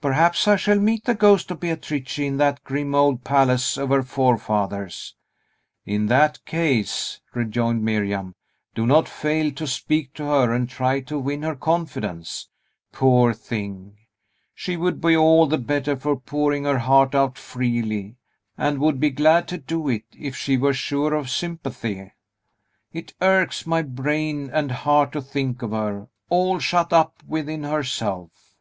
Perhaps 0.00 0.46
I 0.46 0.54
shall 0.54 0.78
meet 0.78 1.02
the 1.02 1.16
ghost 1.16 1.50
of 1.50 1.58
Beatrice 1.58 2.20
in 2.20 2.36
that 2.36 2.62
grim 2.62 2.94
old 2.94 3.24
palace 3.24 3.76
of 3.76 3.88
her 3.88 4.04
forefathers." 4.04 5.16
"In 5.84 6.06
that 6.06 6.44
case," 6.44 7.20
rejoined 7.34 7.82
Miriam, 7.82 8.36
"do 8.76 8.86
not 8.86 9.08
fail 9.08 9.50
to 9.50 9.66
speak 9.66 10.14
to 10.14 10.26
her, 10.26 10.52
and 10.52 10.68
try 10.68 11.00
to 11.00 11.18
win 11.18 11.42
her 11.42 11.56
confidence. 11.56 12.48
Poor 12.92 13.32
thing! 13.34 13.96
she 14.54 14.76
would 14.76 15.00
be 15.00 15.16
all 15.16 15.48
the 15.48 15.58
better 15.58 15.96
for 15.96 16.14
pouring 16.14 16.62
her 16.62 16.78
heart 16.78 17.12
out 17.12 17.36
freely, 17.36 18.14
and 18.56 18.78
would 18.78 19.00
be 19.00 19.10
glad 19.10 19.48
to 19.48 19.58
do 19.58 19.88
it, 19.88 20.04
if 20.16 20.36
she 20.36 20.56
were 20.56 20.72
sure 20.72 21.14
of 21.14 21.28
sympathy. 21.28 22.12
It 22.92 23.12
irks 23.20 23.66
my 23.66 23.82
brain 23.82 24.50
and 24.52 24.70
heart 24.70 25.10
to 25.14 25.20
think 25.20 25.62
of 25.62 25.72
her, 25.72 26.06
all 26.28 26.60
shut 26.60 26.92
up 26.92 27.24
within 27.26 27.64
herself." 27.64 28.54